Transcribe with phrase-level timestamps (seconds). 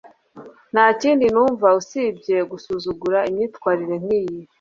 [0.71, 4.39] ntakindi numva usibye gusuzugura imyitwarire nkiyi